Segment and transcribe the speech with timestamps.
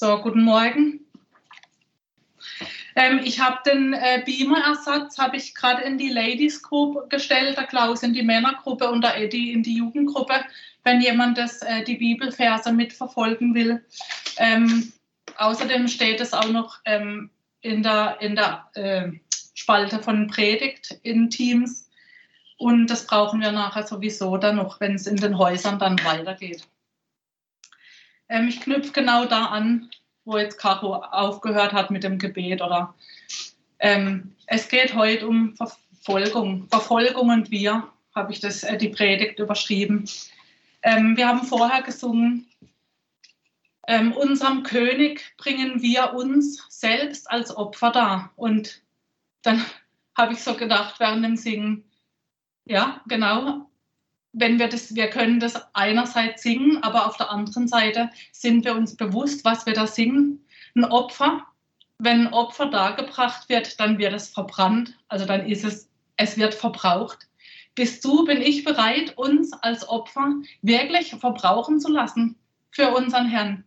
[0.00, 1.00] So, guten Morgen.
[2.96, 8.02] Ähm, ich habe den äh, Beamer-Ersatz habe gerade in die Ladies Group gestellt, der Klaus
[8.02, 10.36] in die Männergruppe und der Eddie in die Jugendgruppe,
[10.84, 13.84] wenn jemand das, äh, die Bibelverse mitverfolgen will.
[14.38, 14.90] Ähm,
[15.36, 17.28] außerdem steht es auch noch ähm,
[17.60, 19.12] in der, in der äh,
[19.52, 21.90] Spalte von Predigt in Teams.
[22.56, 26.66] Und das brauchen wir nachher sowieso dann noch, wenn es in den Häusern dann weitergeht.
[28.30, 29.90] Ähm, ich knüpfe genau da an,
[30.24, 32.62] wo jetzt Caro aufgehört hat mit dem Gebet.
[32.62, 32.94] Oder
[33.80, 36.68] ähm, es geht heute um Verfolgung.
[36.70, 40.08] Verfolgung und wir habe ich das, äh, die Predigt überschrieben.
[40.82, 42.46] Ähm, wir haben vorher gesungen,
[43.86, 48.32] ähm, unserem König bringen wir uns selbst als Opfer dar.
[48.36, 48.80] Und
[49.42, 49.64] dann
[50.16, 51.84] habe ich so gedacht während dem Singen,
[52.64, 53.69] ja, genau,
[54.32, 58.74] wenn wir das, wir können das einerseits singen, aber auf der anderen Seite sind wir
[58.74, 60.44] uns bewusst, was wir da singen.
[60.74, 61.46] Ein Opfer,
[61.98, 66.54] wenn ein Opfer dargebracht wird, dann wird es verbrannt, also dann ist es, es wird
[66.54, 67.26] verbraucht.
[67.74, 72.36] Bist du, bin ich bereit, uns als Opfer wirklich verbrauchen zu lassen
[72.70, 73.64] für unseren Herrn?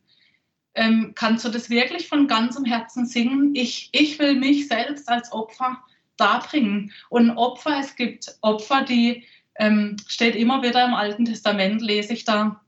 [0.75, 3.53] Ähm, kannst du das wirklich von ganzem Herzen singen?
[3.55, 5.77] Ich, ich will mich selbst als Opfer
[6.17, 6.91] darbringen.
[7.09, 12.25] Und Opfer, es gibt Opfer, die ähm, steht immer wieder im Alten Testament, lese ich
[12.25, 12.61] da,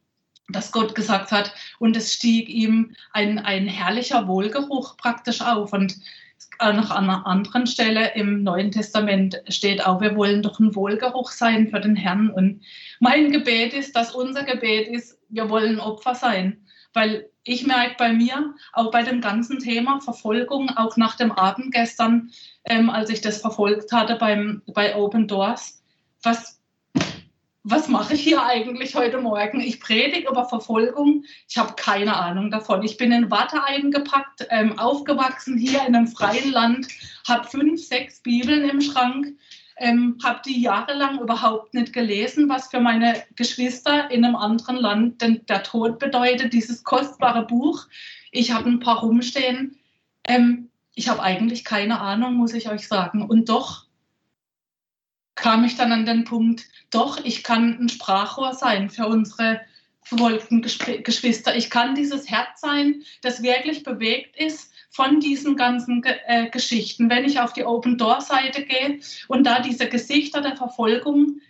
[0.50, 5.74] dass Gott gesagt hat, und es stieg ihm ein, ein herrlicher Wohlgeruch praktisch auf.
[5.74, 5.98] Und
[6.60, 11.32] noch an einer anderen Stelle im Neuen Testament steht auch, wir wollen doch ein Wohlgeruch
[11.32, 12.30] sein für den Herrn.
[12.30, 12.62] Und
[13.00, 16.66] mein Gebet ist, dass unser Gebet ist, wir wollen Opfer sein.
[16.94, 21.74] Weil ich merke bei mir, auch bei dem ganzen Thema Verfolgung, auch nach dem Abend
[21.74, 22.32] gestern,
[22.64, 25.84] ähm, als ich das verfolgt hatte beim, bei Open Doors,
[26.24, 26.55] was
[27.68, 29.60] was mache ich hier eigentlich heute Morgen?
[29.60, 31.24] Ich predige über Verfolgung.
[31.50, 32.84] Ich habe keine Ahnung davon.
[32.84, 36.88] Ich bin in Watte eingepackt, ähm, aufgewachsen hier in einem freien Land,
[37.28, 39.36] habe fünf, sechs Bibeln im Schrank,
[39.78, 45.24] ähm, habe die jahrelang überhaupt nicht gelesen, was für meine Geschwister in einem anderen Land
[45.24, 47.88] denn der Tod bedeutet, dieses kostbare Buch.
[48.32, 49.76] Ich habe ein paar rumstehen.
[50.24, 53.24] Ähm, ich habe eigentlich keine Ahnung, muss ich euch sagen.
[53.28, 53.85] Und doch
[55.36, 59.62] kam ich dann an den Punkt, doch, ich kann ein Sprachrohr sein für unsere
[60.02, 61.56] verfolgten Geschwister.
[61.56, 67.10] Ich kann dieses Herz sein, das wirklich bewegt ist von diesen ganzen äh, Geschichten.
[67.10, 71.42] Wenn ich auf die Open Door Seite gehe und da diese Gesichter der Verfolgung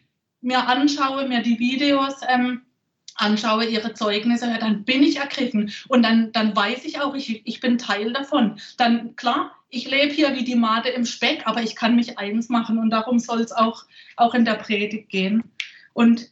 [0.41, 2.61] mir anschaue, mir die Videos ähm,
[3.15, 7.59] anschaue, ihre Zeugnisse, dann bin ich ergriffen und dann, dann weiß ich auch, ich, ich
[7.59, 8.59] bin Teil davon.
[8.77, 12.49] Dann klar, ich lebe hier wie die Made im Speck, aber ich kann mich eins
[12.49, 15.43] machen und darum soll es auch, auch in der Predigt gehen.
[15.93, 16.29] Und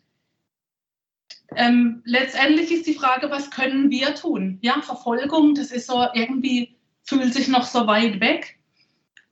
[1.55, 4.59] ähm, letztendlich ist die Frage, was können wir tun?
[4.61, 8.57] Ja, Verfolgung, das ist so irgendwie, fühlt sich noch so weit weg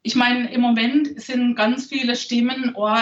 [0.04, 2.96] ich meine, im Moment sind ganz viele Stimmen, oh,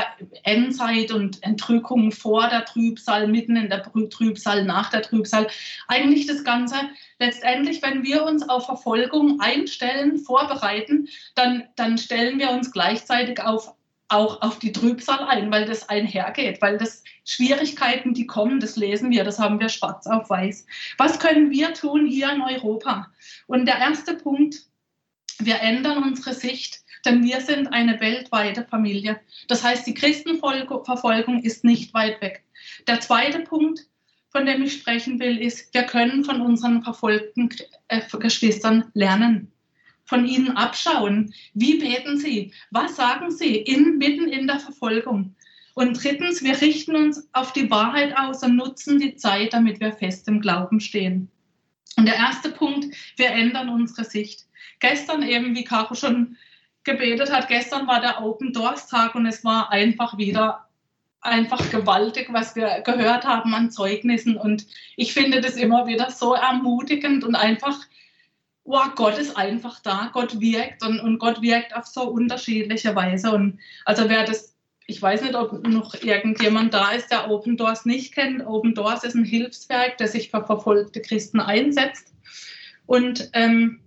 [0.44, 5.48] Endzeit und Entrückung vor der Trübsal, mitten in der Trübsal, nach der Trübsal.
[5.88, 6.76] Eigentlich das Ganze,
[7.18, 13.74] letztendlich, wenn wir uns auf Verfolgung einstellen, vorbereiten, dann, dann stellen wir uns gleichzeitig auf,
[14.10, 19.10] auch auf die Trübsal ein, weil das einhergeht, weil das Schwierigkeiten, die kommen, das lesen
[19.10, 20.66] wir, das haben wir schwarz auf weiß.
[20.98, 23.08] Was können wir tun hier in Europa?
[23.48, 24.66] Und der erste Punkt,
[25.38, 29.20] wir ändern unsere Sicht denn wir sind eine weltweite Familie.
[29.48, 32.44] Das heißt, die Christenverfolgung ist nicht weit weg.
[32.88, 33.82] Der zweite Punkt,
[34.32, 37.50] von dem ich sprechen will, ist, wir können von unseren verfolgten
[37.88, 39.52] äh, Geschwistern lernen,
[40.06, 41.34] von ihnen abschauen.
[41.54, 42.54] Wie beten sie?
[42.72, 45.36] Was sagen sie in, mitten in der Verfolgung?
[45.74, 49.94] Und drittens, wir richten uns auf die Wahrheit aus und nutzen die Zeit, damit wir
[49.94, 51.30] fest im Glauben stehen.
[51.96, 54.46] Und der erste Punkt, wir ändern unsere Sicht.
[54.80, 56.38] Gestern eben, wie Caro schon
[56.84, 57.48] gebetet hat.
[57.48, 60.70] Gestern war der Open Doors Tag und es war einfach wieder
[61.22, 64.38] einfach gewaltig, was wir gehört haben an Zeugnissen.
[64.38, 67.78] Und ich finde das immer wieder so ermutigend und einfach,
[68.64, 73.32] wow, Gott ist einfach da, Gott wirkt und, und Gott wirkt auf so unterschiedliche Weise.
[73.32, 74.56] Und also wer das,
[74.88, 78.46] ich weiß nicht, ob noch irgendjemand da ist, der Open Doors nicht kennt.
[78.46, 82.14] Open Doors ist ein Hilfswerk, das sich für verfolgte Christen einsetzt.
[82.86, 83.82] Und ähm,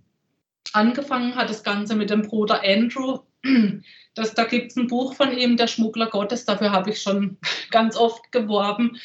[0.73, 3.19] angefangen hat das Ganze mit dem Bruder Andrew.
[4.15, 7.37] Das, da gibt es ein Buch von ihm, Der Schmuggler Gottes, dafür habe ich schon
[7.71, 8.99] ganz oft geworben.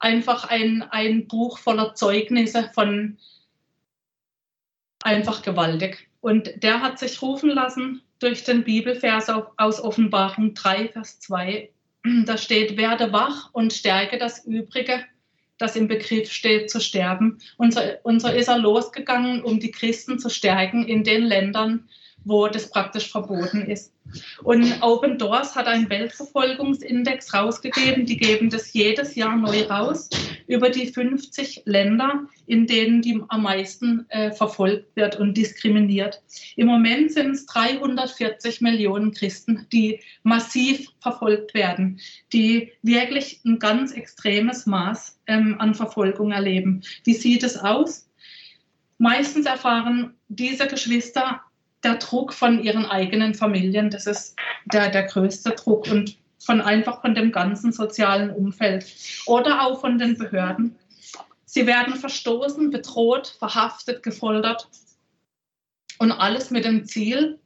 [0.00, 3.16] Einfach ein, ein Buch voller Zeugnisse von
[5.04, 6.08] einfach gewaltig.
[6.20, 11.70] Und der hat sich rufen lassen durch den Bibelvers aus Offenbarung 3, Vers 2.
[12.24, 15.04] Da steht, werde wach und stärke das Übrige,
[15.60, 17.38] das im Begriff steht zu sterben.
[17.56, 21.88] Unser, unser ist er losgegangen, um die Christen zu stärken in den Ländern,
[22.24, 23.92] wo das praktisch verboten ist.
[24.42, 28.06] Und Open Doors hat einen Weltverfolgungsindex rausgegeben.
[28.06, 30.10] Die geben das jedes Jahr neu raus
[30.46, 36.20] über die 50 Länder, in denen die am meisten äh, verfolgt wird und diskriminiert.
[36.56, 42.00] Im Moment sind es 340 Millionen Christen, die massiv verfolgt werden,
[42.32, 46.82] die wirklich ein ganz extremes Maß ähm, an Verfolgung erleben.
[47.04, 48.08] Wie sieht es aus?
[48.98, 51.40] Meistens erfahren diese Geschwister
[51.82, 53.90] der Druck von ihren eigenen Familien.
[53.90, 54.36] Das ist
[54.66, 58.86] der, der größte Druck und von einfach von dem ganzen sozialen Umfeld
[59.26, 60.76] oder auch von den Behörden.
[61.44, 64.68] Sie werden verstoßen, bedroht, verhaftet, gefoltert
[65.98, 67.38] und alles mit dem Ziel,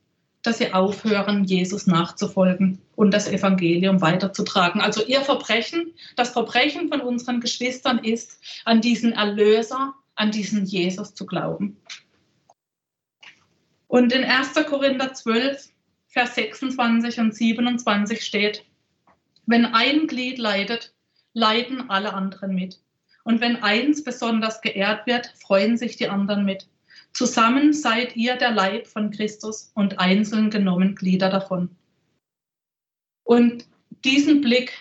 [0.43, 4.81] dass sie aufhören, Jesus nachzufolgen und das Evangelium weiterzutragen.
[4.81, 11.15] Also ihr Verbrechen, das Verbrechen von unseren Geschwistern ist, an diesen Erlöser, an diesen Jesus
[11.15, 11.79] zu glauben.
[13.95, 14.55] Und in 1.
[14.67, 15.69] Korinther 12,
[16.09, 18.65] Vers 26 und 27 steht,
[19.47, 20.93] wenn ein Glied leidet,
[21.33, 22.81] leiden alle anderen mit.
[23.23, 26.67] Und wenn eins besonders geehrt wird, freuen sich die anderen mit.
[27.13, 31.71] Zusammen seid ihr der Leib von Christus und einzeln genommen Glieder davon.
[33.23, 33.65] Und
[34.05, 34.73] diesen Blick,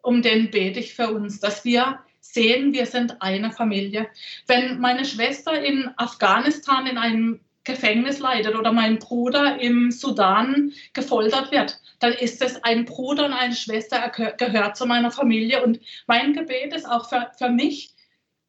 [0.00, 4.06] um den bete ich für uns, dass wir sehen, wir sind eine Familie.
[4.46, 7.40] Wenn meine Schwester in Afghanistan in einem
[7.70, 13.32] Gefängnis leidet oder mein Bruder im Sudan gefoltert wird, dann ist es ein Bruder und
[13.32, 15.62] eine Schwester, er gehört zu meiner Familie.
[15.62, 17.90] Und mein Gebet ist auch für, für mich,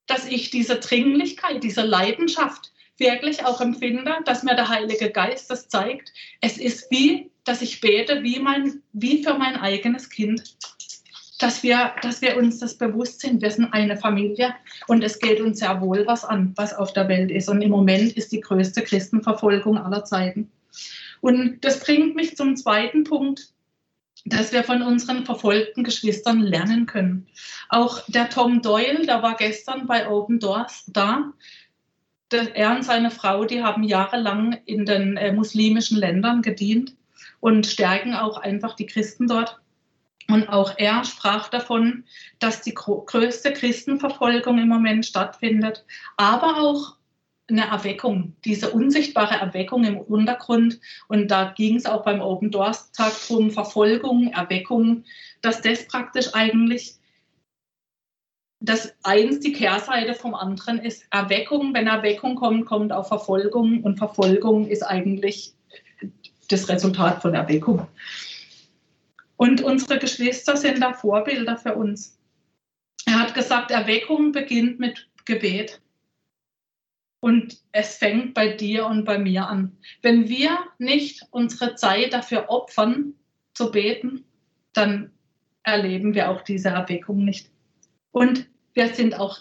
[0.07, 5.67] dass ich diese Dringlichkeit, diese Leidenschaft wirklich auch empfinde, dass mir der Heilige Geist das
[5.67, 6.11] zeigt.
[6.39, 10.55] Es ist wie, dass ich bete, wie, mein, wie für mein eigenes Kind
[11.41, 13.41] dass wir, dass wir uns das bewusst sind.
[13.41, 14.53] Wir sind eine Familie
[14.87, 17.49] und es geht uns sehr wohl was an, was auf der Welt ist.
[17.49, 20.51] Und im Moment ist die größte Christenverfolgung aller Zeiten.
[21.19, 23.53] Und das bringt mich zum zweiten Punkt,
[24.25, 27.27] dass wir von unseren verfolgten Geschwistern lernen können.
[27.69, 31.33] Auch der Tom Doyle, der war gestern bei Open Doors da.
[32.31, 36.95] Er und seine Frau, die haben jahrelang in den äh, muslimischen Ländern gedient
[37.41, 39.60] und stärken auch einfach die Christen dort.
[40.31, 42.05] Und auch er sprach davon,
[42.39, 45.85] dass die größte Christenverfolgung im Moment stattfindet,
[46.15, 46.95] aber auch
[47.49, 50.79] eine Erweckung, diese unsichtbare Erweckung im Untergrund.
[51.09, 55.03] Und da ging es auch beim Open Doors Tag drum, Verfolgung, Erweckung,
[55.41, 56.95] dass das praktisch eigentlich
[58.61, 61.03] das eins die Kehrseite vom anderen ist.
[61.09, 65.53] Erweckung, wenn Erweckung kommt, kommt auch Verfolgung und Verfolgung ist eigentlich
[66.47, 67.87] das Resultat von Erweckung.
[69.41, 72.15] Und unsere Geschwister sind da Vorbilder für uns.
[73.07, 75.81] Er hat gesagt, Erweckung beginnt mit Gebet.
[77.21, 79.75] Und es fängt bei dir und bei mir an.
[80.03, 83.15] Wenn wir nicht unsere Zeit dafür opfern,
[83.55, 84.25] zu beten,
[84.73, 85.11] dann
[85.63, 87.49] erleben wir auch diese Erweckung nicht.
[88.11, 89.39] Und wir sind auch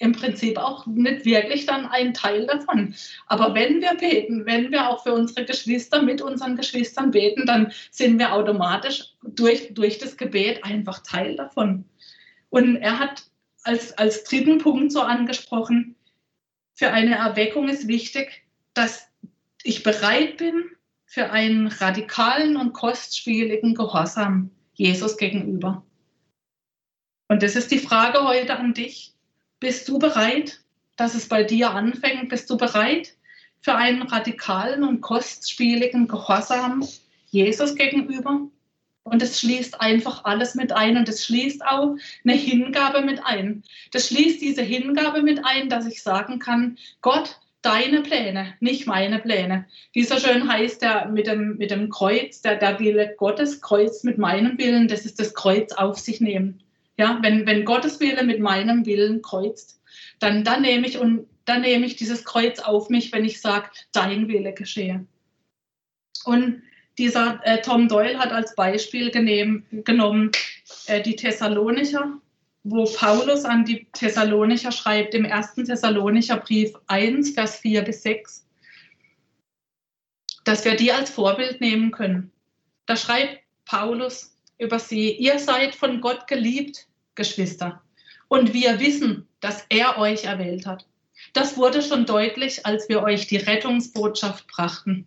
[0.00, 2.94] im Prinzip auch nicht wirklich dann ein Teil davon.
[3.26, 7.70] Aber wenn wir beten, wenn wir auch für unsere Geschwister mit unseren Geschwistern beten, dann
[7.90, 11.84] sind wir automatisch durch, durch das Gebet einfach Teil davon.
[12.48, 13.24] Und er hat
[13.62, 15.96] als, als dritten Punkt so angesprochen,
[16.74, 18.42] für eine Erweckung ist wichtig,
[18.72, 19.06] dass
[19.62, 20.64] ich bereit bin
[21.04, 25.84] für einen radikalen und kostspieligen Gehorsam Jesus gegenüber.
[27.28, 29.14] Und das ist die Frage heute an dich.
[29.60, 30.60] Bist du bereit,
[30.96, 32.30] dass es bei dir anfängt?
[32.30, 33.12] Bist du bereit
[33.60, 36.82] für einen radikalen und kostspieligen Gehorsam
[37.28, 38.40] Jesus gegenüber?
[39.02, 43.62] Und es schließt einfach alles mit ein und es schließt auch eine Hingabe mit ein.
[43.92, 49.18] Das schließt diese Hingabe mit ein, dass ich sagen kann, Gott, deine Pläne, nicht meine
[49.18, 49.66] Pläne.
[49.92, 54.04] Wie so schön heißt der mit dem, mit dem Kreuz, der, der Wille Gottes Kreuz
[54.04, 56.62] mit meinem Willen, das ist das Kreuz auf sich nehmen.
[57.00, 59.80] Ja, wenn, wenn Gottes Wille mit meinem Willen kreuzt,
[60.18, 63.70] dann, dann, nehme ich und, dann nehme ich dieses Kreuz auf mich, wenn ich sage,
[63.92, 65.06] dein Wille geschehe.
[66.26, 66.62] Und
[66.98, 70.30] dieser äh, Tom Doyle hat als Beispiel genehm, genommen
[70.88, 72.18] äh, die Thessalonicher,
[72.64, 78.46] wo Paulus an die Thessalonicher schreibt im ersten Thessalonicher Brief 1, Vers 4 bis 6,
[80.44, 82.30] dass wir die als Vorbild nehmen können.
[82.84, 87.82] Da schreibt Paulus über sie, ihr seid von Gott geliebt Geschwister.
[88.28, 90.86] Und wir wissen, dass er euch erwählt hat.
[91.32, 95.06] Das wurde schon deutlich, als wir euch die Rettungsbotschaft brachten.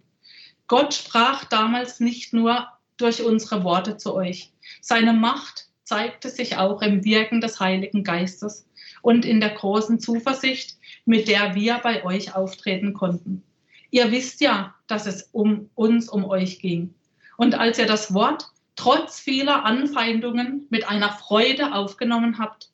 [0.67, 2.67] Gott sprach damals nicht nur
[2.97, 4.51] durch unsere Worte zu euch.
[4.81, 8.65] Seine Macht zeigte sich auch im Wirken des Heiligen Geistes.
[9.01, 13.43] und in der großen Zuversicht, mit der wir bei euch auftreten konnten.
[13.91, 16.95] Ihr wisst ja, dass es um uns, um euch ging.
[17.37, 22.69] Und als ihr das Wort trotz vieler Anfeindungen mit einer Freude aufgenommen habt,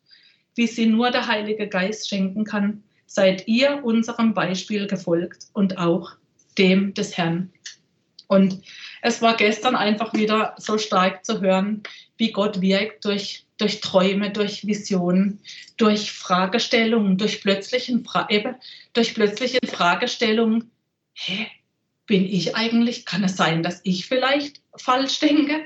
[0.54, 6.12] wie sie nur der Heilige Geist schenken kann, seid ihr unserem Beispiel gefolgt und auch
[6.58, 7.52] dem des Herrn.
[8.28, 8.62] Und
[9.02, 11.82] es war gestern einfach wieder so stark zu hören,
[12.16, 15.40] wie Gott wirkt durch, durch Träume, durch Visionen,
[15.76, 18.28] durch Fragestellungen, durch plötzlichen, Fra
[18.92, 20.70] durch plötzliche Fragestellungen.
[21.14, 21.48] Hä,
[22.06, 23.04] bin ich eigentlich?
[23.04, 25.64] Kann es sein, dass ich vielleicht falsch denke?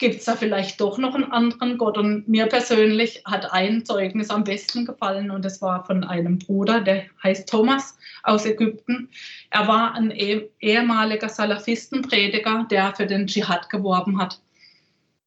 [0.00, 1.96] Gibt es da vielleicht doch noch einen anderen Gott.
[1.96, 6.80] Und mir persönlich hat ein Zeugnis am besten gefallen und das war von einem Bruder,
[6.80, 9.10] der heißt Thomas aus Ägypten.
[9.50, 14.40] Er war ein eh, ehemaliger Salafistenprediger, der für den Dschihad geworben hat.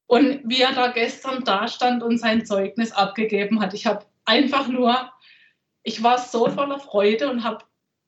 [0.08, 4.68] Und wie er da gestern da stand und sein Zeugnis abgegeben hat, ich habe einfach
[4.68, 5.12] nur,
[5.84, 7.64] ich war so voller Freude und habe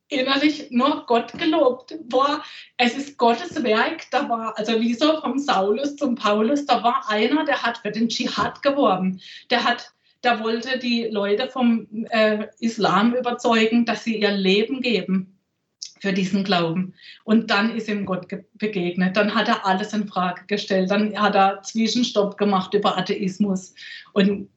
[0.10, 1.96] innerlich nur Gott gelobt.
[2.06, 2.44] Boah,
[2.78, 4.10] es ist Gottes Werk.
[4.12, 7.92] Da war, also wie so vom Saulus zum Paulus, da war einer, der hat für
[7.92, 9.20] den Dschihad geworben.
[9.50, 9.92] Der hat,
[10.24, 15.36] der wollte die Leute vom äh, Islam überzeugen, dass sie ihr Leben geben
[16.00, 16.94] für diesen Glauben.
[17.24, 19.18] Und dann ist ihm Gott begegnet.
[19.18, 20.92] Dann hat er alles in Frage gestellt.
[20.92, 23.74] Dann hat er Zwischenstopp gemacht über Atheismus.
[24.14, 24.50] Und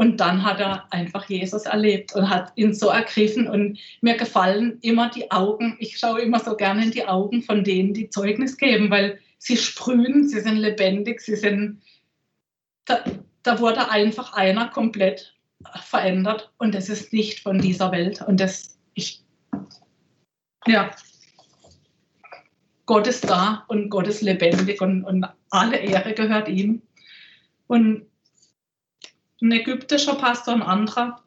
[0.00, 3.46] und dann hat er einfach Jesus erlebt und hat ihn so ergriffen.
[3.46, 5.76] Und mir gefallen immer die Augen.
[5.78, 9.58] Ich schaue immer so gerne in die Augen von denen, die Zeugnis geben, weil sie
[9.58, 11.82] sprühen, sie sind lebendig, sie sind.
[12.86, 13.04] Da,
[13.42, 15.36] da wurde einfach einer komplett
[15.82, 18.22] verändert und das ist nicht von dieser Welt.
[18.22, 19.22] Und das, ich,
[20.66, 20.92] ja,
[22.86, 26.80] Gott ist da und Gott ist lebendig und, und alle Ehre gehört ihm.
[27.66, 28.06] Und
[29.40, 31.22] ein ägyptischer Pastor, ein anderer,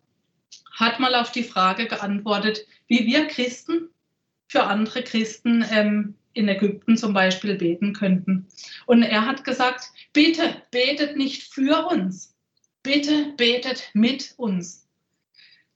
[0.74, 3.89] hat mal auf die Frage geantwortet, wie wir Christen
[4.48, 8.48] für andere Christen ähm, in Ägypten zum Beispiel beten könnten.
[8.86, 12.36] Und er hat gesagt, bitte betet nicht für uns,
[12.82, 14.88] bitte betet mit uns.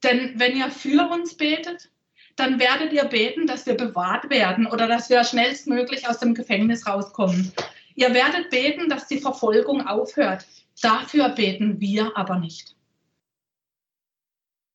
[0.03, 1.89] Denn wenn ihr für uns betet,
[2.35, 6.85] dann werdet ihr beten, dass wir bewahrt werden oder dass wir schnellstmöglich aus dem Gefängnis
[6.85, 7.51] rauskommen.
[7.95, 10.45] Ihr werdet beten, dass die Verfolgung aufhört.
[10.81, 12.75] Dafür beten wir aber nicht.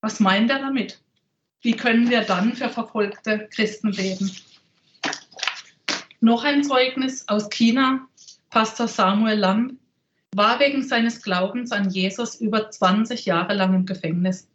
[0.01, 1.01] Was meint er damit?
[1.61, 4.31] Wie können wir dann für verfolgte Christen beten?
[6.19, 8.07] Noch ein Zeugnis aus China.
[8.49, 9.79] Pastor Samuel Lamb
[10.35, 14.49] war wegen seines Glaubens an Jesus über 20 Jahre lang im Gefängnis.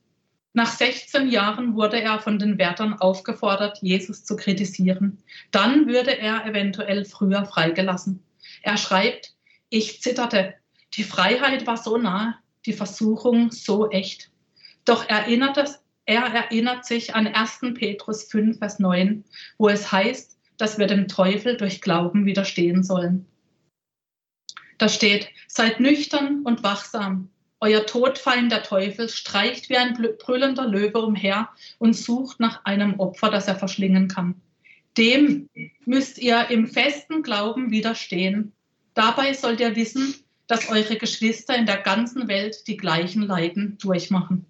[0.52, 5.19] Nach 16 Jahren wurde er von den Wärtern aufgefordert, Jesus zu kritisieren.
[5.50, 8.23] Dann würde er eventuell früher freigelassen.
[8.62, 9.35] Er schreibt,
[9.69, 10.55] ich zitterte,
[10.95, 14.30] die Freiheit war so nah, die Versuchung so echt.
[14.85, 17.75] Doch erinnert es, er erinnert sich an 1.
[17.75, 19.25] Petrus 5, Vers 9,
[19.59, 23.26] wo es heißt, dass wir dem Teufel durch Glauben widerstehen sollen.
[24.78, 27.30] Da steht, seid nüchtern und wachsam.
[27.61, 33.30] Euer Todfeind, der Teufel, streicht wie ein brüllender Löwe umher und sucht nach einem Opfer,
[33.30, 34.40] das er verschlingen kann.
[34.97, 35.49] Dem
[35.85, 38.52] müsst ihr im festen Glauben widerstehen.
[38.95, 40.14] Dabei sollt ihr wissen,
[40.49, 44.47] dass eure Geschwister in der ganzen Welt die gleichen Leiden durchmachen.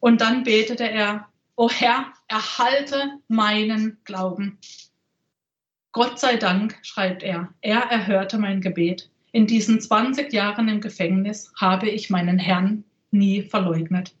[0.00, 4.58] Und dann betete er, O Herr, erhalte meinen Glauben.
[5.92, 9.10] Gott sei Dank, schreibt er, er erhörte mein Gebet.
[9.32, 14.14] In diesen 20 Jahren im Gefängnis habe ich meinen Herrn nie verleugnet.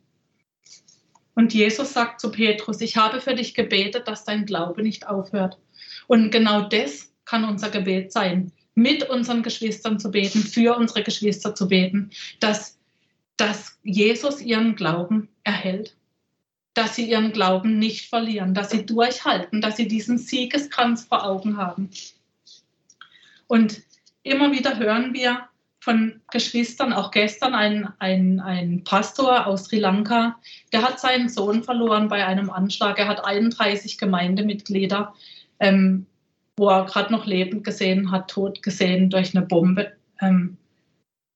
[1.34, 5.58] Und Jesus sagt zu Petrus, ich habe für dich gebetet, dass dein Glaube nicht aufhört.
[6.06, 11.54] Und genau das kann unser Gebet sein mit unseren Geschwistern zu beten, für unsere Geschwister
[11.54, 12.10] zu beten,
[12.40, 12.78] dass,
[13.36, 15.94] dass Jesus ihren Glauben erhält,
[16.74, 21.56] dass sie ihren Glauben nicht verlieren, dass sie durchhalten, dass sie diesen Siegeskranz vor Augen
[21.58, 21.90] haben.
[23.48, 23.82] Und
[24.22, 25.48] immer wieder hören wir
[25.80, 30.38] von Geschwistern, auch gestern ein, ein, ein Pastor aus Sri Lanka,
[30.72, 32.98] der hat seinen Sohn verloren bei einem Anschlag.
[32.98, 35.14] Er hat 31 Gemeindemitglieder.
[35.58, 36.06] Ähm,
[36.60, 39.92] wo er gerade noch lebend gesehen hat, tot gesehen durch eine Bombe.
[40.20, 40.58] Ähm,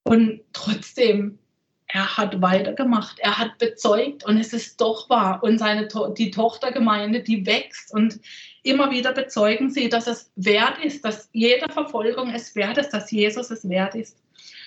[0.04, 1.38] und trotzdem,
[1.86, 5.42] er hat weitergemacht, er hat bezeugt und es ist doch wahr.
[5.42, 5.88] Und seine
[6.18, 8.20] die Tochtergemeinde, die wächst und
[8.62, 13.10] immer wieder bezeugen sie, dass es wert ist, dass jede Verfolgung es wert ist, dass
[13.10, 14.18] Jesus es wert ist.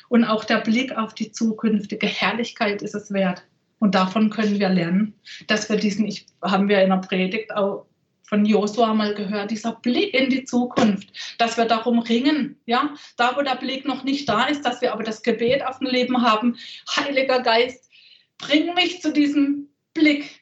[0.09, 3.43] Und auch der Blick auf die zukünftige Herrlichkeit ist es wert.
[3.79, 5.13] Und davon können wir lernen,
[5.45, 7.85] dass wir diesen, ich, haben wir in der Predigt auch
[8.27, 13.35] von Josua mal gehört, dieser Blick in die Zukunft, dass wir darum ringen, ja, da
[13.35, 16.21] wo der Blick noch nicht da ist, dass wir aber das Gebet auf dem Leben
[16.21, 16.57] haben,
[16.95, 17.89] Heiliger Geist,
[18.37, 20.41] bring mich zu diesem Blick.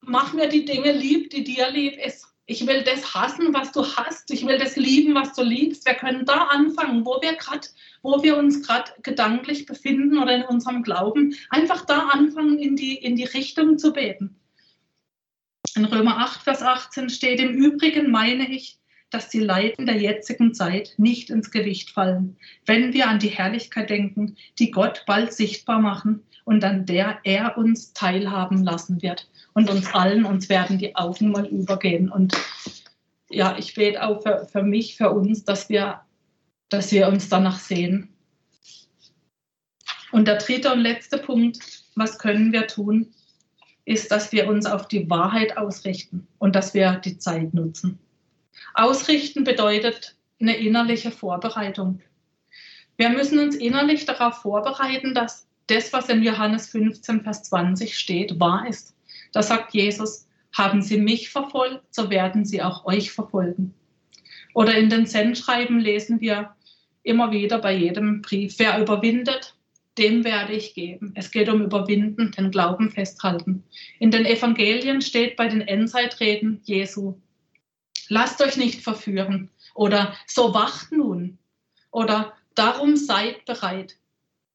[0.00, 2.26] Mach mir die Dinge lieb, die dir lieb ist.
[2.46, 4.32] Ich will das hassen, was du hast.
[4.32, 5.86] Ich will das lieben, was du liebst.
[5.86, 7.68] Wir können da anfangen, wo wir gerade,
[8.02, 11.36] wo wir uns gerade gedanklich befinden oder in unserem Glauben.
[11.50, 14.41] Einfach da anfangen, in die, in die Richtung zu beten.
[15.74, 20.54] In Römer 8, Vers 18 steht, im Übrigen meine ich, dass die Leiden der jetzigen
[20.54, 22.36] Zeit nicht ins Gewicht fallen,
[22.66, 27.56] wenn wir an die Herrlichkeit denken, die Gott bald sichtbar machen und an der er
[27.56, 29.28] uns teilhaben lassen wird.
[29.54, 32.10] Und uns allen, uns werden die Augen mal übergehen.
[32.10, 32.34] Und
[33.30, 36.00] ja, ich bete auch für, für mich, für uns, dass wir,
[36.70, 38.08] dass wir uns danach sehen.
[40.10, 41.58] Und der dritte und letzte Punkt,
[41.94, 43.12] was können wir tun,
[43.84, 47.98] ist, dass wir uns auf die Wahrheit ausrichten und dass wir die Zeit nutzen.
[48.74, 52.00] Ausrichten bedeutet eine innerliche Vorbereitung.
[52.96, 58.38] Wir müssen uns innerlich darauf vorbereiten, dass das, was in Johannes 15, Vers 20 steht,
[58.38, 58.94] wahr ist.
[59.32, 63.74] Da sagt Jesus, haben Sie mich verfolgt, so werden Sie auch euch verfolgen.
[64.54, 66.54] Oder in den Sendschreiben lesen wir
[67.02, 69.56] immer wieder bei jedem Brief, wer überwindet,
[69.98, 71.12] dem werde ich geben.
[71.14, 73.64] Es geht um Überwinden, den Glauben festhalten.
[73.98, 77.20] In den Evangelien steht bei den Endzeitreden Jesu,
[78.08, 81.38] lasst euch nicht verführen oder so wacht nun
[81.90, 83.96] oder darum seid bereit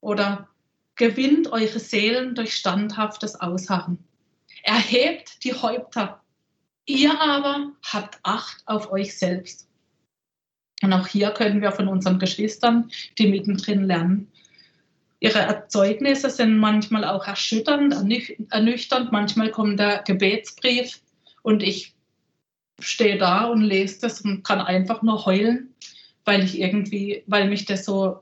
[0.02, 0.50] oder
[0.96, 4.04] gewinnt eure Seelen durch standhaftes Ausharren.
[4.64, 6.22] Erhebt die Häupter,
[6.86, 9.68] ihr aber habt Acht auf euch selbst.
[10.84, 14.32] Und auch hier können wir von unseren Geschwistern, die mittendrin lernen.
[15.20, 17.94] Ihre Erzeugnisse sind manchmal auch erschütternd,
[18.50, 19.12] ernüchternd.
[19.12, 21.00] Manchmal kommt der Gebetsbrief
[21.42, 21.94] und ich
[22.80, 25.74] stehe da und lese das und kann einfach nur heulen,
[26.26, 28.20] weil ich irgendwie, weil mich das so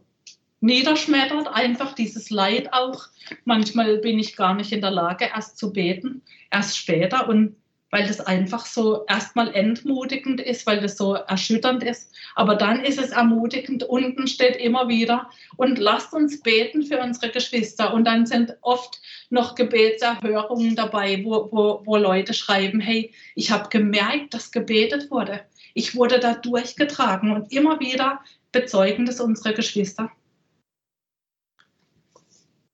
[0.62, 3.08] niederschmettert, einfach dieses Leid auch.
[3.44, 7.58] Manchmal bin ich gar nicht in der Lage, erst zu beten, erst später und
[7.96, 12.14] weil das einfach so erstmal entmutigend ist, weil das so erschütternd ist.
[12.36, 13.84] Aber dann ist es ermutigend.
[13.84, 17.94] Unten steht immer wieder und lasst uns beten für unsere Geschwister.
[17.94, 23.70] Und dann sind oft noch Gebetserhörungen dabei, wo, wo, wo Leute schreiben, hey, ich habe
[23.70, 25.46] gemerkt, dass gebetet wurde.
[25.74, 28.20] Ich wurde da durchgetragen und immer wieder
[28.52, 30.12] bezeugen das unsere Geschwister.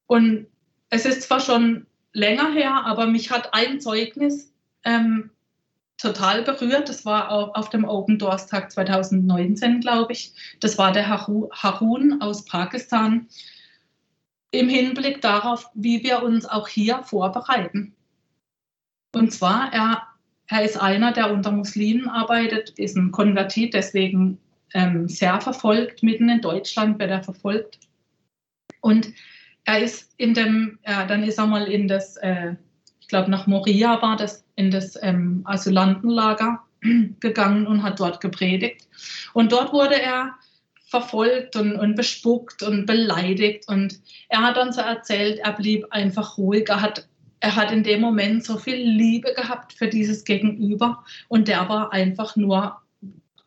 [0.08, 0.48] Und
[0.89, 4.51] es ist zwar schon länger her, aber mich hat ein Zeugnis
[4.84, 5.32] ähm,
[5.98, 6.89] total berührt.
[6.89, 10.34] Das war auf, auf dem Open Doors Tag 2019, glaube ich.
[10.60, 13.28] Das war der Harun aus Pakistan.
[14.52, 17.96] Im Hinblick darauf, wie wir uns auch hier vorbereiten.
[19.13, 20.04] Und zwar, er,
[20.48, 24.39] er ist einer, der unter Muslimen arbeitet, ist ein Konvertit, deswegen
[24.74, 26.04] ähm, sehr verfolgt.
[26.04, 27.80] Mitten in Deutschland wird er verfolgt.
[28.82, 29.13] Und
[29.65, 32.56] er ist in dem, ja, dann ist er mal in das, äh,
[33.00, 36.63] ich glaube nach Moria war das, in das ähm, Asylantenlager
[37.19, 38.88] gegangen und hat dort gepredigt.
[39.34, 40.36] Und dort wurde er
[40.88, 43.67] verfolgt und, und bespuckt und beleidigt.
[43.67, 46.69] Und er hat dann so erzählt, er blieb einfach ruhig.
[46.69, 47.08] Er hat,
[47.39, 51.04] er hat in dem Moment so viel Liebe gehabt für dieses Gegenüber.
[51.30, 52.78] Und der war einfach nur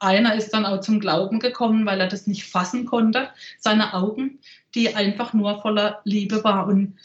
[0.00, 4.38] einer ist dann auch zum Glauben gekommen, weil er das nicht fassen konnte, seine Augen,
[4.74, 6.66] die einfach nur voller Liebe war.
[6.66, 6.96] Und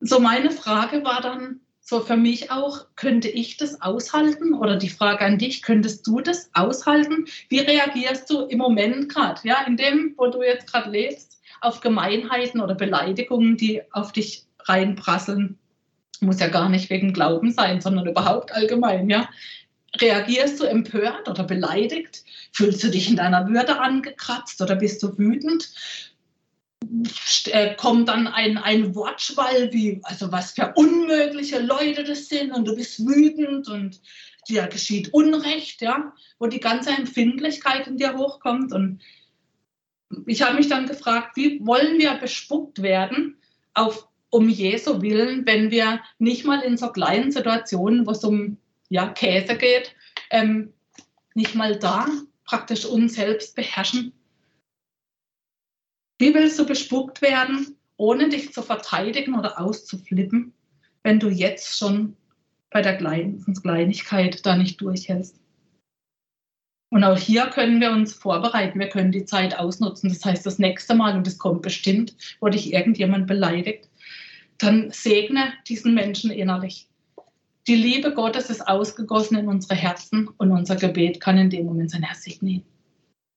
[0.00, 4.54] so meine Frage war dann so für mich auch, könnte ich das aushalten?
[4.54, 7.26] Oder die Frage an dich, könntest du das aushalten?
[7.48, 11.80] Wie reagierst du im Moment gerade, ja, in dem, wo du jetzt gerade lebst, auf
[11.80, 15.58] Gemeinheiten oder Beleidigungen, die auf dich reinprasseln?
[16.20, 19.28] Muss ja gar nicht wegen Glauben sein, sondern überhaupt allgemein, ja.
[20.00, 22.24] Reagierst du empört oder beleidigt?
[22.52, 25.68] Fühlst du dich in deiner Würde angekratzt oder bist du wütend?
[27.46, 32.66] Äh, kommt dann ein, ein Wortschwall wie, also was für unmögliche Leute das sind und
[32.66, 34.00] du bist wütend und
[34.48, 38.72] dir geschieht Unrecht, ja, wo die ganze Empfindlichkeit in dir hochkommt.
[38.72, 39.00] Und
[40.26, 43.36] ich habe mich dann gefragt, wie wollen wir bespuckt werden
[43.74, 48.56] auf, um Jesu Willen, wenn wir nicht mal in so kleinen Situationen, wo es um
[48.88, 49.94] ja, Käse geht,
[50.30, 50.72] ähm,
[51.34, 52.06] nicht mal da
[52.44, 54.12] praktisch uns selbst beherrschen.
[56.22, 60.52] Wie willst du bespuckt werden, ohne dich zu verteidigen oder auszuflippen,
[61.02, 62.16] wenn du jetzt schon
[62.70, 65.40] bei der Kleinigkeit da nicht durchhältst?
[66.90, 70.10] Und auch hier können wir uns vorbereiten, wir können die Zeit ausnutzen.
[70.10, 73.90] Das heißt, das nächste Mal, und das kommt bestimmt, wo dich irgendjemand beleidigt,
[74.58, 76.86] dann segne diesen Menschen innerlich
[77.66, 81.90] die Liebe Gottes ist ausgegossen in unsere Herzen und unser Gebet kann in dem Moment
[81.90, 82.62] sein Herr segnen.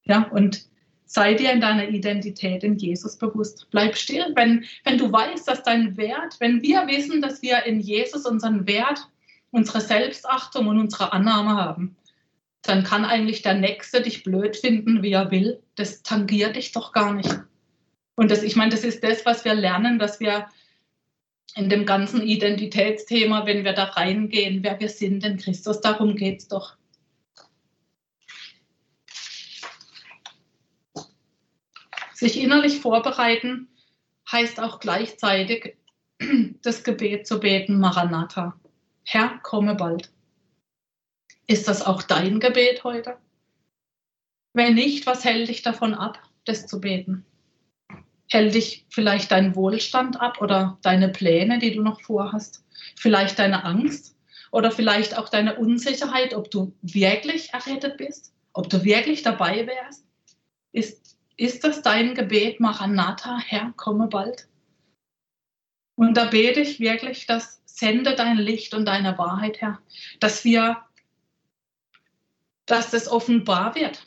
[0.04, 0.68] Ja, und
[1.06, 3.68] Sei dir in deiner Identität in Jesus bewusst.
[3.70, 7.80] Bleib still, wenn, wenn du weißt, dass dein Wert, wenn wir wissen, dass wir in
[7.80, 9.08] Jesus unseren Wert,
[9.52, 11.96] unsere Selbstachtung und unsere Annahme haben,
[12.62, 15.62] dann kann eigentlich der Nächste dich blöd finden, wie er will.
[15.76, 17.38] Das tangiert dich doch gar nicht.
[18.16, 20.48] Und das, ich meine, das ist das, was wir lernen, dass wir
[21.54, 26.40] in dem ganzen Identitätsthema, wenn wir da reingehen, wer wir sind in Christus, darum geht
[26.40, 26.76] es doch.
[32.16, 33.68] Sich innerlich vorbereiten
[34.32, 35.76] heißt auch gleichzeitig
[36.62, 38.58] das Gebet zu beten, Maranatha.
[39.04, 40.10] Herr, komme bald.
[41.46, 43.18] Ist das auch dein Gebet heute?
[44.54, 47.26] Wenn nicht, was hält dich davon ab, das zu beten?
[48.30, 52.64] Hält dich vielleicht dein Wohlstand ab oder deine Pläne, die du noch vorhast?
[52.96, 54.16] Vielleicht deine Angst
[54.52, 60.06] oder vielleicht auch deine Unsicherheit, ob du wirklich errettet bist, ob du wirklich dabei wärst?
[60.72, 61.05] Ist
[61.36, 64.48] ist das dein Gebet, Maranatha, Herr, komme bald?
[65.96, 69.80] Und da bete ich wirklich, dass sende dein Licht und deine Wahrheit, Herr,
[70.20, 70.78] dass wir,
[72.64, 74.06] dass das offenbar wird,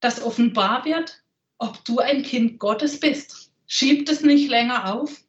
[0.00, 1.22] dass offenbar wird,
[1.58, 3.52] ob du ein Kind Gottes bist.
[3.66, 5.24] Schieb es nicht länger auf,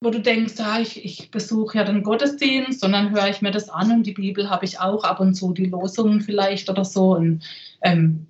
[0.00, 3.68] wo du denkst, ja, ich, ich besuche ja den Gottesdienst dann höre ich mir das
[3.68, 7.14] an und die Bibel habe ich auch ab und zu, die Losungen vielleicht oder so.
[7.14, 7.44] Und
[7.82, 8.26] ähm,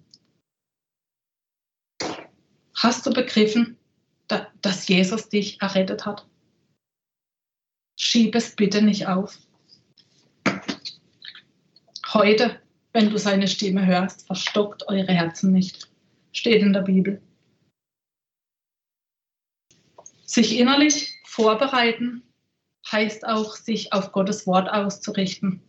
[2.82, 3.76] Hast du begriffen,
[4.62, 6.26] dass Jesus dich errettet hat?
[7.98, 9.38] Schieb es bitte nicht auf.
[12.14, 12.58] Heute,
[12.94, 15.90] wenn du seine Stimme hörst, verstockt eure Herzen nicht.
[16.32, 17.20] Steht in der Bibel.
[20.24, 22.22] Sich innerlich vorbereiten
[22.90, 25.60] heißt auch, sich auf Gottes Wort auszurichten,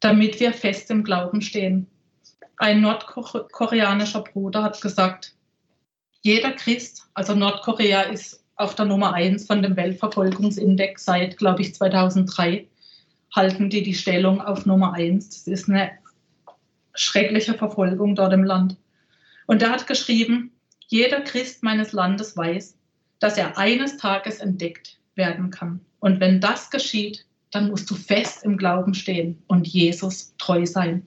[0.00, 1.86] damit wir fest im Glauben stehen.
[2.56, 5.35] Ein nordkoreanischer Bruder hat gesagt,
[6.26, 11.72] jeder Christ, also Nordkorea ist auf der Nummer 1 von dem Weltverfolgungsindex seit, glaube ich,
[11.72, 12.66] 2003,
[13.34, 15.28] halten die die Stellung auf Nummer 1.
[15.28, 15.92] Das ist eine
[16.94, 18.76] schreckliche Verfolgung dort im Land.
[19.46, 20.50] Und er hat geschrieben,
[20.88, 22.76] jeder Christ meines Landes weiß,
[23.20, 25.78] dass er eines Tages entdeckt werden kann.
[26.00, 31.06] Und wenn das geschieht, dann musst du fest im Glauben stehen und Jesus treu sein.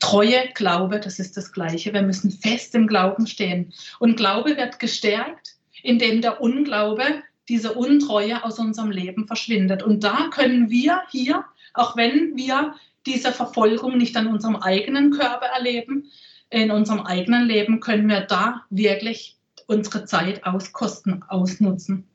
[0.00, 1.92] Treue, Glaube, das ist das Gleiche.
[1.92, 3.72] Wir müssen fest im Glauben stehen.
[3.98, 9.82] Und Glaube wird gestärkt, indem der Unglaube, diese Untreue aus unserem Leben verschwindet.
[9.82, 12.74] Und da können wir hier, auch wenn wir
[13.06, 16.10] diese Verfolgung nicht an unserem eigenen Körper erleben,
[16.50, 19.36] in unserem eigenen Leben können wir da wirklich
[19.66, 22.08] unsere Zeit auskosten, ausnutzen.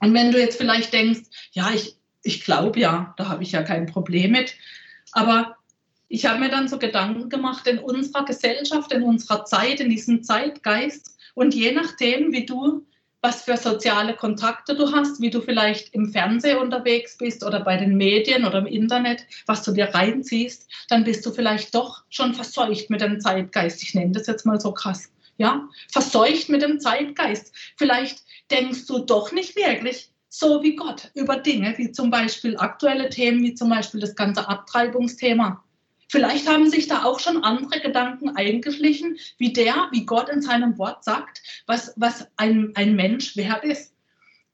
[0.00, 1.22] Und wenn du jetzt vielleicht denkst,
[1.52, 4.54] ja, ich, ich glaube ja, da habe ich ja kein Problem mit,
[5.12, 5.56] aber
[6.14, 10.22] ich habe mir dann so Gedanken gemacht in unserer Gesellschaft, in unserer Zeit, in diesem
[10.22, 11.18] Zeitgeist.
[11.34, 12.86] Und je nachdem, wie du,
[13.20, 17.76] was für soziale Kontakte du hast, wie du vielleicht im Fernsehen unterwegs bist oder bei
[17.76, 22.32] den Medien oder im Internet, was du dir reinziehst, dann bist du vielleicht doch schon
[22.32, 23.82] verseucht mit dem Zeitgeist.
[23.82, 25.10] Ich nenne das jetzt mal so krass.
[25.36, 27.52] Ja, verseucht mit dem Zeitgeist.
[27.76, 28.22] Vielleicht
[28.52, 33.42] denkst du doch nicht wirklich so wie Gott über Dinge, wie zum Beispiel aktuelle Themen,
[33.42, 35.64] wie zum Beispiel das ganze Abtreibungsthema.
[36.08, 40.78] Vielleicht haben sich da auch schon andere Gedanken eingeschlichen, wie der, wie Gott in seinem
[40.78, 43.94] Wort sagt, was, was ein, ein Mensch wert ist.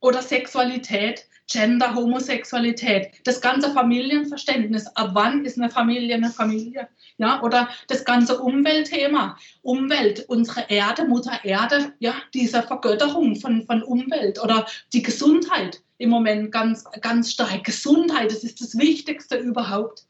[0.01, 4.87] Oder Sexualität, Gender, Homosexualität, das ganze Familienverständnis.
[4.95, 6.89] Ab wann ist eine Familie eine Familie?
[7.19, 9.37] Ja, oder das ganze Umweltthema.
[9.63, 16.09] Umwelt, unsere Erde, Mutter Erde, ja, diese Vergötterung von, von Umwelt oder die Gesundheit im
[16.09, 17.65] Moment ganz, ganz stark.
[17.65, 20.05] Gesundheit, das ist das Wichtigste überhaupt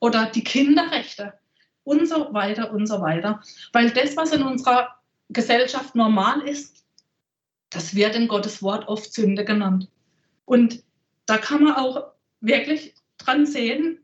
[0.00, 1.34] oder die Kinderrechte
[1.84, 3.40] und so weiter und so weiter.
[3.72, 4.94] Weil das, was in unserer
[5.30, 6.84] Gesellschaft normal ist,
[7.70, 9.88] das wird in Gottes Wort oft Sünde genannt.
[10.44, 10.82] Und
[11.26, 13.98] da kann man auch wirklich dran sehen,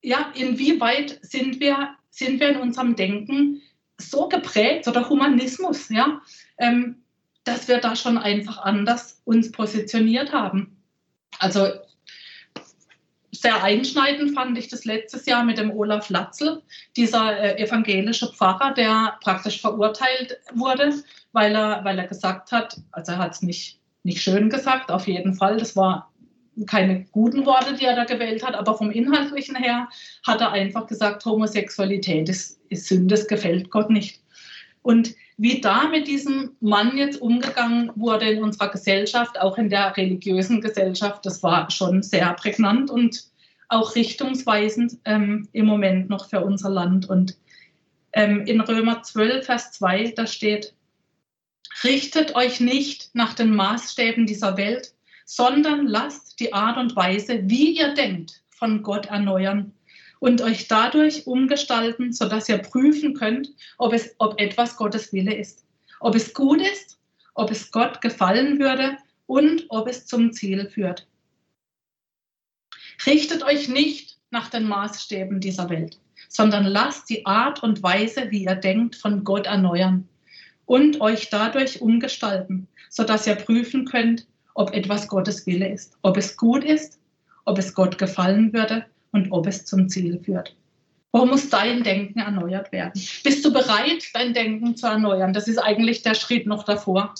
[0.00, 3.62] ja, inwieweit sind wir, sind wir in unserem Denken
[3.98, 6.20] so geprägt oder Humanismus, ja,
[6.58, 7.02] ähm,
[7.44, 10.76] dass wir da schon einfach anders uns positioniert haben.
[11.38, 11.68] Also
[13.42, 16.62] sehr einschneidend fand ich das letztes Jahr mit dem Olaf Latzel,
[16.96, 20.94] dieser äh, evangelische Pfarrer, der praktisch verurteilt wurde,
[21.32, 25.08] weil er, weil er gesagt hat, also er hat es nicht, nicht schön gesagt, auf
[25.08, 26.12] jeden Fall, das war
[26.66, 29.88] keine guten Worte, die er da gewählt hat, aber vom Inhaltlichen her
[30.24, 34.20] hat er einfach gesagt, Homosexualität ist, ist Sünde, das gefällt Gott nicht.
[34.82, 39.96] Und wie da mit diesem Mann jetzt umgegangen wurde in unserer Gesellschaft, auch in der
[39.96, 43.31] religiösen Gesellschaft, das war schon sehr prägnant und
[43.72, 47.08] auch richtungsweisend ähm, im Moment noch für unser Land.
[47.08, 47.36] Und
[48.14, 50.74] Ähm, in Römer 12, Vers 2, da steht,
[51.82, 54.92] richtet euch nicht nach den Maßstäben dieser Welt,
[55.24, 59.72] sondern lasst die Art und Weise, wie ihr denkt, von Gott erneuern
[60.20, 65.64] und euch dadurch umgestalten, sodass ihr prüfen könnt, ob, es, ob etwas Gottes Wille ist,
[66.00, 66.98] ob es gut ist,
[67.34, 71.06] ob es Gott gefallen würde und ob es zum Ziel führt.
[73.06, 78.44] Richtet euch nicht nach den Maßstäben dieser Welt, sondern lasst die Art und Weise, wie
[78.44, 80.08] ihr denkt, von Gott erneuern
[80.66, 86.36] und euch dadurch umgestalten, sodass ihr prüfen könnt, ob etwas Gottes Wille ist, ob es
[86.36, 86.98] gut ist,
[87.44, 90.54] ob es Gott gefallen würde und ob es zum Ziel führt.
[91.12, 93.00] Wo muss dein Denken erneuert werden?
[93.22, 95.34] Bist du bereit, dein Denken zu erneuern?
[95.34, 97.14] Das ist eigentlich der Schritt noch davor.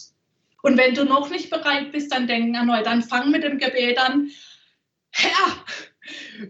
[0.63, 3.99] Und wenn du noch nicht bereit bist, dein Denken erneuert, dann fang mit dem Gebet
[3.99, 4.31] an.
[5.13, 5.65] Herr,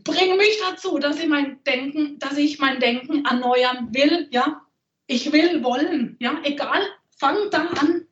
[0.04, 4.62] bring mich dazu, dass ich mein Denken, dass ich mein Denken erneuern will, ja?
[5.06, 6.40] Ich will wollen, ja?
[6.44, 6.82] Egal,
[7.18, 8.06] fang da an.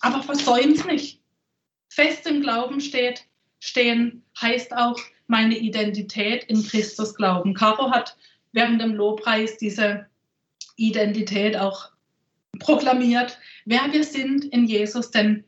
[0.00, 1.20] Aber versäum's nicht.
[1.88, 3.24] Fest im Glauben steht,
[3.60, 7.54] stehen heißt auch meine Identität in Christus glauben.
[7.54, 8.16] Caro hat
[8.52, 10.06] während dem Lobpreis diese
[10.76, 11.90] Identität auch
[12.58, 15.10] proklamiert, wer wir sind in Jesus.
[15.10, 15.44] Denn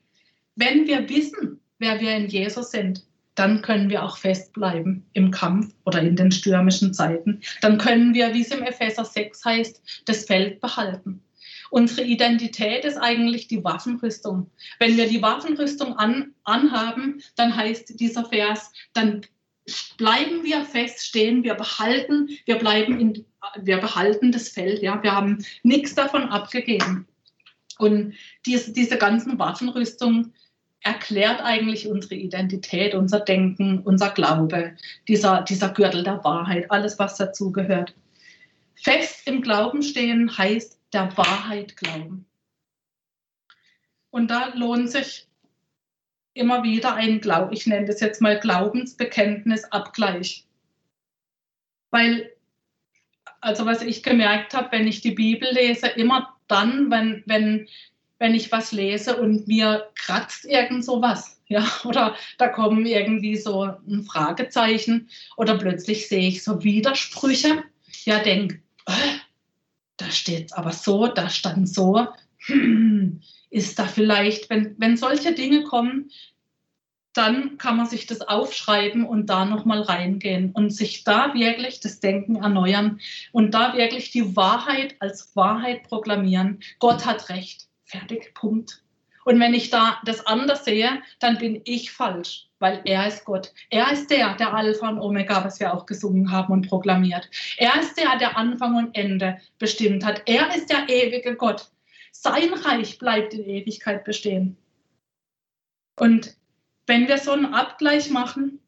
[0.54, 5.74] wenn wir wissen, wer wir in Jesus sind, dann können wir auch festbleiben im Kampf
[5.84, 7.40] oder in den stürmischen Zeiten.
[7.60, 11.20] Dann können wir, wie es im Epheser 6 heißt, das Feld behalten.
[11.70, 14.50] Unsere Identität ist eigentlich die Waffenrüstung.
[14.78, 19.22] Wenn wir die Waffenrüstung an, anhaben, dann heißt dieser Vers, dann
[19.96, 23.24] bleiben wir fest stehen, wir behalten, wir bleiben in,
[23.60, 27.08] wir behalten das Feld, ja, wir haben nichts davon abgegeben.
[27.78, 28.14] Und
[28.46, 30.32] diese, diese ganzen Waffenrüstungen
[30.84, 34.76] erklärt eigentlich unsere Identität, unser Denken, unser Glaube,
[35.08, 37.94] dieser, dieser Gürtel der Wahrheit, alles, was dazugehört.
[38.76, 42.26] Fest im Glauben stehen heißt der Wahrheit glauben.
[44.10, 45.26] Und da lohnt sich
[46.34, 50.46] immer wieder ein Glaub, ich nenne das jetzt mal Glaubensbekenntnisabgleich.
[51.90, 52.30] Weil,
[53.40, 57.68] also was ich gemerkt habe, wenn ich die Bibel lese, immer dann, wenn, wenn,
[58.24, 63.64] wenn ich was lese und mir kratzt irgend sowas, ja, oder da kommen irgendwie so
[63.87, 67.64] ein Fragezeichen oder plötzlich sehe ich so Widersprüche,
[68.06, 68.92] ja, denk, äh,
[69.98, 72.06] da steht aber so, da stand so,
[72.46, 76.10] hm, ist da vielleicht, wenn, wenn solche Dinge kommen,
[77.12, 82.00] dann kann man sich das aufschreiben und da nochmal reingehen und sich da wirklich das
[82.00, 83.00] Denken erneuern
[83.32, 86.60] und da wirklich die Wahrheit als Wahrheit proklamieren.
[86.78, 87.68] Gott hat recht.
[87.84, 88.82] Fertig, Punkt.
[89.24, 93.52] Und wenn ich da das anders sehe, dann bin ich falsch, weil er ist Gott.
[93.70, 97.28] Er ist der, der Alpha und Omega, was wir auch gesungen haben und proklamiert.
[97.56, 100.22] Er ist der, der Anfang und Ende bestimmt hat.
[100.26, 101.70] Er ist der ewige Gott.
[102.12, 104.56] Sein Reich bleibt in Ewigkeit bestehen.
[105.98, 106.36] Und
[106.86, 108.60] wenn wir so einen Abgleich machen,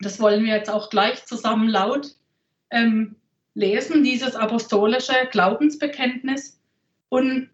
[0.00, 2.16] das wollen wir jetzt auch gleich zusammen laut
[2.70, 3.16] ähm,
[3.54, 6.60] lesen, dieses apostolische Glaubensbekenntnis.
[7.08, 7.50] Und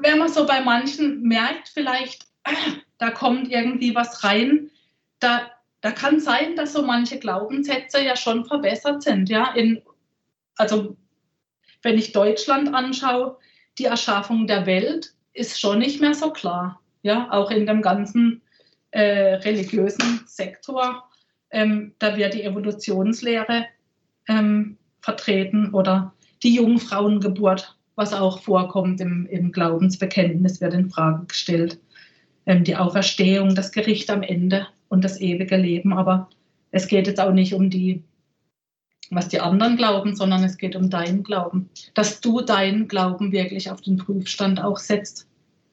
[0.00, 2.52] wenn man so bei manchen merkt, vielleicht, äh,
[2.98, 4.70] da kommt irgendwie was rein,
[5.20, 9.28] da, da kann sein, dass so manche Glaubenssätze ja schon verbessert sind.
[9.28, 9.52] Ja?
[9.52, 9.82] In,
[10.56, 10.96] also
[11.82, 13.38] wenn ich Deutschland anschaue,
[13.78, 16.80] die Erschaffung der Welt ist schon nicht mehr so klar.
[17.02, 18.42] Ja, auch in dem ganzen
[18.90, 21.08] äh, religiösen Sektor.
[21.50, 23.66] Ähm, da wird die Evolutionslehre
[24.28, 31.78] ähm, vertreten oder die Jungfrauengeburt, was auch vorkommt im, im Glaubensbekenntnis, wird in Frage gestellt.
[32.46, 35.92] Ähm, die Auferstehung, das Gericht am Ende und das ewige Leben.
[35.92, 36.30] Aber
[36.70, 38.02] es geht jetzt auch nicht um die,
[39.10, 41.68] was die anderen glauben, sondern es geht um deinen Glauben.
[41.94, 45.28] Dass du deinen Glauben wirklich auf den Prüfstand auch setzt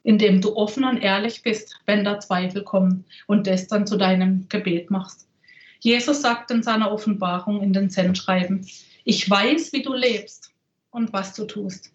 [0.05, 4.47] indem du offen und ehrlich bist, wenn da Zweifel kommen und das dann zu deinem
[4.49, 5.27] Gebet machst.
[5.79, 8.67] Jesus sagt in seiner Offenbarung in den Sendschreiben,
[9.03, 10.51] ich weiß, wie du lebst
[10.91, 11.91] und was du tust.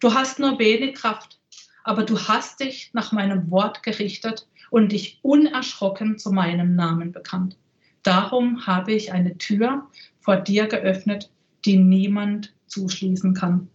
[0.00, 1.38] Du hast nur wenig Kraft,
[1.84, 7.58] aber du hast dich nach meinem Wort gerichtet und dich unerschrocken zu meinem Namen bekannt.
[8.02, 9.86] Darum habe ich eine Tür
[10.20, 11.30] vor dir geöffnet,
[11.66, 13.68] die niemand zuschließen kann.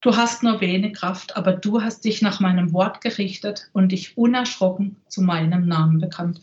[0.00, 4.16] Du hast nur wenig Kraft, aber du hast dich nach meinem Wort gerichtet und dich
[4.16, 6.40] unerschrocken zu meinem Namen bekannt.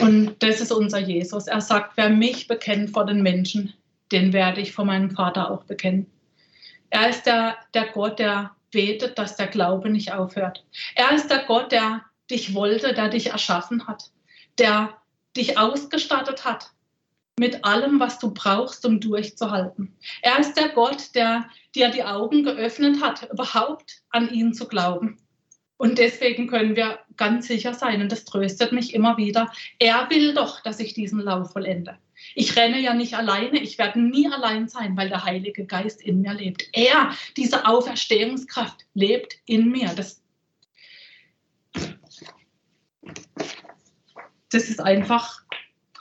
[0.00, 1.48] Und das ist unser Jesus.
[1.48, 3.74] Er sagt, wer mich bekennt vor den Menschen,
[4.12, 6.06] den werde ich vor meinem Vater auch bekennen.
[6.90, 10.64] Er ist der, der Gott, der betet, dass der Glaube nicht aufhört.
[10.94, 14.10] Er ist der Gott, der dich wollte, der dich erschaffen hat,
[14.58, 14.96] der
[15.36, 16.70] dich ausgestattet hat
[17.38, 19.94] mit allem, was du brauchst, um durchzuhalten.
[20.22, 25.18] Er ist der Gott, der dir die Augen geöffnet hat, überhaupt an ihn zu glauben.
[25.76, 30.32] Und deswegen können wir ganz sicher sein, und das tröstet mich immer wieder, er will
[30.32, 31.98] doch, dass ich diesen Lauf vollende.
[32.34, 36.20] Ich renne ja nicht alleine, ich werde nie allein sein, weil der Heilige Geist in
[36.20, 36.68] mir lebt.
[36.72, 39.92] Er, diese Auferstehungskraft, lebt in mir.
[39.94, 40.22] Das,
[44.50, 45.42] das ist einfach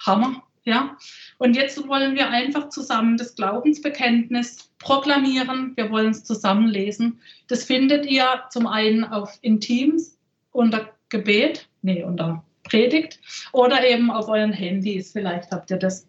[0.06, 0.44] Hammer.
[0.66, 0.98] Ja?
[1.38, 5.74] Und jetzt wollen wir einfach zusammen das Glaubensbekenntnis proklamieren.
[5.76, 7.22] Wir wollen es zusammen lesen.
[7.48, 10.18] Das findet ihr zum einen auf Intims
[10.52, 13.20] unter Gebet, nee, unter Predigt
[13.52, 15.12] oder eben auf euren Handys.
[15.12, 16.08] Vielleicht habt ihr das.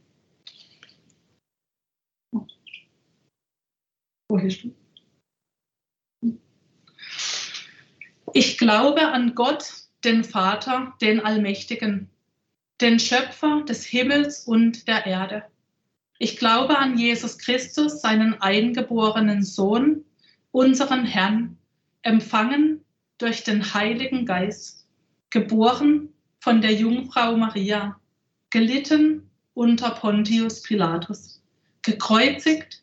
[4.28, 4.74] Wo bist du?
[8.32, 9.72] Ich glaube an Gott,
[10.04, 12.10] den Vater, den Allmächtigen
[12.80, 15.44] den Schöpfer des Himmels und der Erde.
[16.18, 20.04] Ich glaube an Jesus Christus, seinen eingeborenen Sohn,
[20.50, 21.58] unseren Herrn,
[22.02, 22.84] empfangen
[23.18, 24.86] durch den Heiligen Geist,
[25.30, 26.10] geboren
[26.40, 27.98] von der Jungfrau Maria,
[28.50, 31.42] gelitten unter Pontius Pilatus,
[31.82, 32.82] gekreuzigt,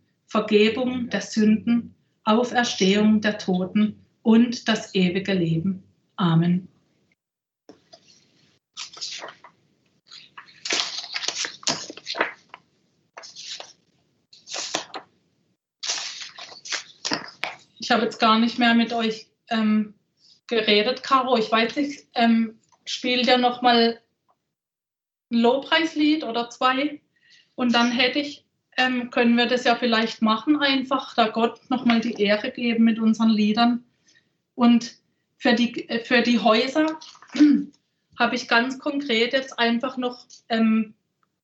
[0.31, 5.83] Vergebung der Sünden, Auferstehung der Toten und das ewige Leben.
[6.15, 6.69] Amen.
[17.91, 19.95] ich habe jetzt gar nicht mehr mit euch ähm,
[20.47, 21.35] geredet, Caro.
[21.35, 23.99] Ich weiß nicht, ähm, spielt ja noch mal
[25.29, 27.01] ein Lobpreislied oder zwei
[27.55, 28.45] und dann hätte ich,
[28.77, 32.83] ähm, können wir das ja vielleicht machen einfach, da Gott noch mal die Ehre geben
[32.83, 33.83] mit unseren Liedern.
[34.55, 34.95] Und
[35.37, 36.99] für die, äh, für die Häuser
[38.19, 40.93] habe ich ganz konkret jetzt einfach noch ähm,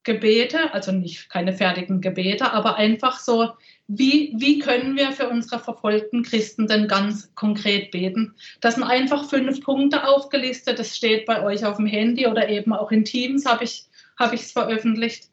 [0.03, 3.49] Gebete, also nicht keine fertigen Gebete, aber einfach so,
[3.87, 8.33] wie, wie können wir für unsere verfolgten Christen denn ganz konkret beten?
[8.61, 12.71] Das sind einfach fünf Punkte aufgelistet, das steht bei euch auf dem Handy oder eben
[12.71, 15.25] auch in Teams habe ich es hab veröffentlicht.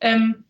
[0.00, 0.44] Ähm,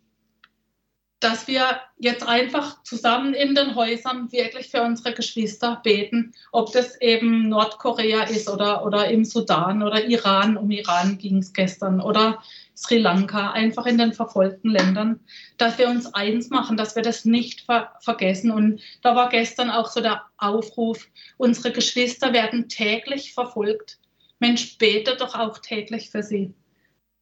[1.24, 7.00] dass wir jetzt einfach zusammen in den Häusern wirklich für unsere Geschwister beten, ob das
[7.00, 12.42] eben Nordkorea ist oder, oder im Sudan oder Iran, um Iran ging es gestern, oder
[12.76, 15.20] Sri Lanka, einfach in den verfolgten Ländern,
[15.56, 18.50] dass wir uns eins machen, dass wir das nicht ver vergessen.
[18.50, 21.08] Und da war gestern auch so der Aufruf,
[21.38, 23.98] unsere Geschwister werden täglich verfolgt.
[24.40, 26.52] Mensch, bete doch auch täglich für sie.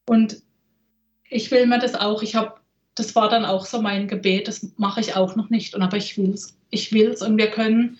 [0.09, 0.43] Und
[1.29, 2.62] ich will mir das auch, ich habe
[2.95, 5.97] das war dann auch so mein Gebet, das mache ich auch noch nicht, und aber
[5.97, 6.57] ich will es.
[6.71, 7.99] Ich will es und wir können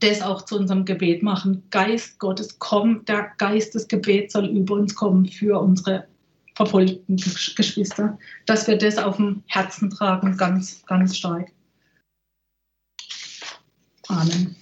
[0.00, 1.64] das auch zu unserem Gebet machen.
[1.70, 6.06] Geist Gottes, komm, der Geist des Gebets soll über uns kommen für unsere
[6.54, 11.52] verfolgten Geschwister, dass wir das auf dem Herzen tragen, ganz, ganz stark.
[14.08, 14.56] Amen.